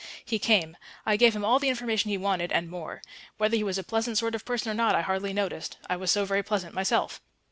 He 0.25 0.39
came. 0.39 0.77
I 1.05 1.15
gave 1.15 1.35
him 1.35 1.45
all 1.45 1.59
the 1.59 1.69
information 1.69 2.09
he 2.09 2.17
wanted, 2.17 2.51
and 2.51 2.71
more. 2.71 3.03
Whether 3.37 3.55
he 3.55 3.63
was 3.63 3.77
a 3.77 3.83
pleasant 3.83 4.17
sort 4.17 4.33
of 4.33 4.45
person 4.45 4.71
or 4.71 4.73
not 4.73 4.95
I 4.95 5.01
hardly 5.01 5.31
noticed; 5.31 5.77
I 5.91 5.95
was 5.95 6.09
so 6.09 6.25
very 6.25 6.41
pleasant 6.41 6.73
myself. 6.73 7.21